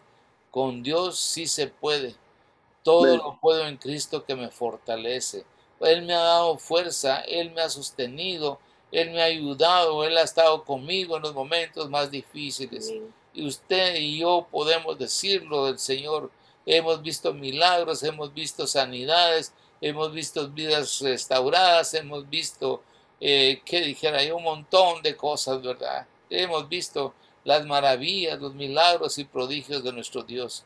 con 0.51 0.83
Dios 0.83 1.19
sí 1.19 1.47
se 1.47 1.67
puede. 1.67 2.15
Todo 2.83 3.15
lo 3.15 3.39
puedo 3.39 3.67
en 3.67 3.77
Cristo 3.77 4.25
que 4.25 4.35
me 4.35 4.49
fortalece. 4.49 5.45
Él 5.81 6.03
me 6.03 6.13
ha 6.13 6.19
dado 6.19 6.57
fuerza, 6.57 7.21
Él 7.21 7.51
me 7.51 7.61
ha 7.61 7.69
sostenido, 7.69 8.59
Él 8.91 9.11
me 9.11 9.21
ha 9.21 9.25
ayudado, 9.25 10.03
Él 10.03 10.17
ha 10.17 10.23
estado 10.23 10.63
conmigo 10.63 11.17
en 11.17 11.23
los 11.23 11.33
momentos 11.33 11.89
más 11.89 12.11
difíciles. 12.11 12.93
Y 13.33 13.45
usted 13.45 13.95
y 13.95 14.19
yo 14.19 14.47
podemos 14.51 14.97
decirlo 14.97 15.65
del 15.65 15.79
Señor. 15.79 16.31
Hemos 16.65 17.01
visto 17.01 17.33
milagros, 17.33 18.03
hemos 18.03 18.33
visto 18.33 18.67
sanidades, 18.67 19.53
hemos 19.79 20.13
visto 20.13 20.47
vidas 20.49 20.99
restauradas, 20.99 21.93
hemos 21.93 22.29
visto 22.29 22.83
eh, 23.19 23.61
que 23.65 23.81
dijera, 23.81 24.19
hay 24.19 24.31
un 24.31 24.43
montón 24.43 25.01
de 25.01 25.15
cosas, 25.15 25.61
¿verdad? 25.61 26.05
Hemos 26.29 26.69
visto 26.69 27.13
las 27.43 27.65
maravillas, 27.65 28.39
los 28.39 28.53
milagros 28.53 29.17
y 29.17 29.25
prodigios 29.25 29.83
de 29.83 29.93
nuestro 29.93 30.23
Dios. 30.23 30.63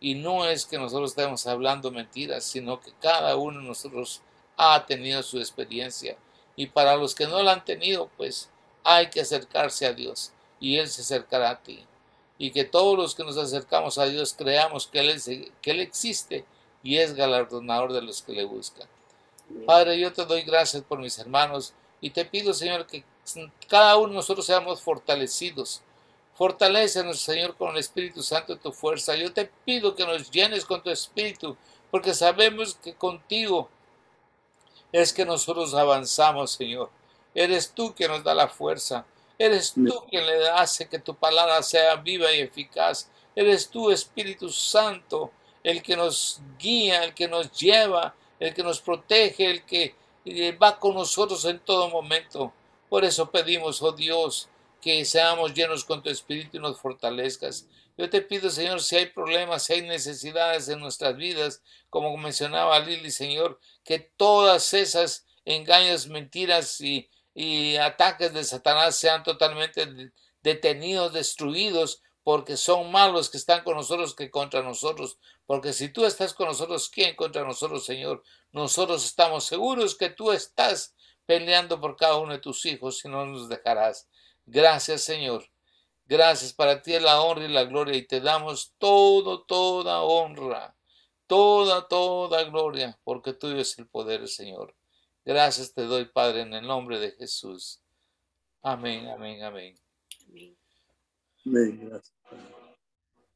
Y 0.00 0.14
no 0.14 0.46
es 0.46 0.66
que 0.66 0.78
nosotros 0.78 1.10
estemos 1.10 1.46
hablando 1.46 1.90
mentiras, 1.90 2.44
sino 2.44 2.80
que 2.80 2.92
cada 3.00 3.36
uno 3.36 3.60
de 3.60 3.66
nosotros 3.66 4.22
ha 4.58 4.84
tenido 4.84 5.22
su 5.22 5.38
experiencia. 5.38 6.16
Y 6.56 6.66
para 6.66 6.96
los 6.96 7.14
que 7.14 7.26
no 7.26 7.42
la 7.42 7.52
han 7.52 7.64
tenido, 7.64 8.10
pues 8.16 8.50
hay 8.84 9.08
que 9.08 9.20
acercarse 9.20 9.86
a 9.86 9.92
Dios 9.92 10.32
y 10.60 10.76
Él 10.76 10.88
se 10.88 11.02
acercará 11.02 11.50
a 11.50 11.62
ti. 11.62 11.86
Y 12.36 12.50
que 12.50 12.64
todos 12.64 12.96
los 12.98 13.14
que 13.14 13.24
nos 13.24 13.38
acercamos 13.38 13.96
a 13.96 14.06
Dios 14.06 14.34
creamos 14.36 14.86
que 14.86 15.00
Él, 15.00 15.52
que 15.62 15.70
él 15.70 15.80
existe 15.80 16.44
y 16.82 16.98
es 16.98 17.14
galardonador 17.14 17.92
de 17.92 18.02
los 18.02 18.22
que 18.22 18.32
le 18.32 18.44
buscan. 18.44 18.88
Padre, 19.66 19.98
yo 19.98 20.12
te 20.12 20.24
doy 20.24 20.42
gracias 20.42 20.82
por 20.82 20.98
mis 20.98 21.18
hermanos 21.18 21.72
y 22.00 22.10
te 22.10 22.24
pido, 22.24 22.52
Señor, 22.52 22.86
que 22.86 23.04
cada 23.66 23.96
uno 23.96 24.08
de 24.08 24.14
nosotros 24.16 24.46
seamos 24.46 24.82
fortalecidos. 24.82 25.80
Fortalecenos, 26.34 27.20
Señor, 27.20 27.56
con 27.56 27.70
el 27.70 27.78
Espíritu 27.78 28.22
Santo 28.22 28.54
de 28.54 28.60
tu 28.60 28.72
fuerza. 28.72 29.16
Yo 29.16 29.32
te 29.32 29.50
pido 29.64 29.94
que 29.94 30.06
nos 30.06 30.30
llenes 30.30 30.64
con 30.64 30.82
tu 30.82 30.90
Espíritu, 30.90 31.56
porque 31.90 32.14
sabemos 32.14 32.74
que 32.76 32.94
contigo 32.94 33.68
es 34.92 35.12
que 35.12 35.24
nosotros 35.24 35.74
avanzamos, 35.74 36.52
Señor. 36.52 36.90
Eres 37.34 37.72
tú 37.72 37.94
quien 37.94 38.10
nos 38.10 38.24
da 38.24 38.34
la 38.34 38.48
fuerza. 38.48 39.06
Eres 39.38 39.72
tú 39.72 40.04
quien 40.10 40.26
le 40.26 40.48
hace 40.48 40.88
que 40.88 40.98
tu 40.98 41.14
palabra 41.14 41.62
sea 41.62 41.94
viva 41.96 42.32
y 42.32 42.40
eficaz. 42.40 43.10
Eres 43.36 43.68
tú, 43.68 43.90
Espíritu 43.90 44.48
Santo, 44.48 45.30
el 45.62 45.82
que 45.82 45.96
nos 45.96 46.40
guía, 46.58 47.04
el 47.04 47.14
que 47.14 47.28
nos 47.28 47.52
lleva, 47.52 48.14
el 48.40 48.52
que 48.52 48.62
nos 48.62 48.80
protege, 48.80 49.50
el 49.50 49.64
que 49.64 49.94
va 50.60 50.78
con 50.78 50.94
nosotros 50.94 51.44
en 51.44 51.60
todo 51.60 51.88
momento. 51.88 52.52
Por 52.88 53.04
eso 53.04 53.30
pedimos, 53.30 53.80
oh 53.82 53.92
Dios, 53.92 54.48
que 54.80 55.04
seamos 55.04 55.54
llenos 55.54 55.84
con 55.84 56.02
tu 56.02 56.10
Espíritu 56.10 56.56
y 56.56 56.60
nos 56.60 56.80
fortalezcas. 56.80 57.66
Yo 57.96 58.08
te 58.08 58.22
pido, 58.22 58.48
Señor, 58.48 58.80
si 58.80 58.96
hay 58.96 59.06
problemas, 59.06 59.64
si 59.64 59.74
hay 59.74 59.82
necesidades 59.82 60.68
en 60.68 60.78
nuestras 60.78 61.16
vidas, 61.16 61.62
como 61.90 62.16
mencionaba 62.16 62.78
Lili, 62.78 63.10
Señor, 63.10 63.58
que 63.88 64.00
todas 64.00 64.74
esas 64.74 65.24
engaños, 65.46 66.08
mentiras 66.08 66.78
y, 66.82 67.08
ataques 67.78 68.34
de 68.34 68.44
Satanás 68.44 68.96
sean 68.96 69.22
totalmente 69.22 70.12
detenidos, 70.42 71.14
destruidos, 71.14 72.02
porque 72.22 72.58
son 72.58 72.92
malos 72.92 73.30
que 73.30 73.38
están 73.38 73.64
con 73.64 73.76
nosotros 73.76 74.14
que 74.14 74.30
contra 74.30 74.62
nosotros. 74.62 75.16
Porque 75.46 75.72
si 75.72 75.88
tú 75.88 76.04
estás 76.04 76.34
con 76.34 76.48
nosotros, 76.48 76.90
¿quién 76.90 77.16
contra 77.16 77.44
nosotros, 77.44 77.86
Señor? 77.86 78.22
Nosotros 78.52 79.06
estamos 79.06 79.44
seguros 79.44 79.96
que 79.96 80.10
tú 80.10 80.32
estás 80.32 80.94
peleando 81.24 81.80
por 81.80 81.96
cada 81.96 82.18
uno 82.18 82.34
de 82.34 82.40
tus 82.40 82.66
hijos 82.66 83.02
y 83.06 83.08
no 83.08 83.24
nos 83.24 83.48
dejarás. 83.48 84.06
Gracias, 84.44 85.00
Señor. 85.00 85.48
Gracias 86.04 86.52
para 86.52 86.82
ti 86.82 86.98
la 87.00 87.22
honra 87.22 87.46
y 87.46 87.48
la 87.48 87.64
gloria 87.64 87.96
y 87.96 88.06
te 88.06 88.20
damos 88.20 88.74
todo, 88.76 89.44
toda 89.44 90.02
honra, 90.02 90.76
toda, 91.28 91.86
toda 91.86 92.42
gloria, 92.44 92.98
porque 93.04 93.32
tuyo 93.32 93.58
es 93.58 93.78
el 93.78 93.86
poder, 93.86 94.26
Señor. 94.26 94.74
Gracias 95.24 95.72
te 95.72 95.82
doy, 95.82 96.06
Padre, 96.06 96.40
en 96.40 96.54
el 96.54 96.66
nombre 96.66 96.98
de 96.98 97.12
Jesús. 97.12 97.80
Amén, 98.62 99.06
amén, 99.08 99.42
amén. 99.44 99.74
Amén. 100.26 100.56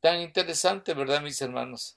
Tan 0.00 0.20
interesante, 0.20 0.94
¿verdad, 0.94 1.22
mis 1.22 1.40
hermanos? 1.40 1.96